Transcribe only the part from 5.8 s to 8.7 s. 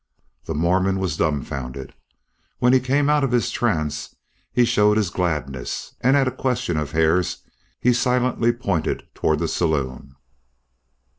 and at a question of Hare's he silently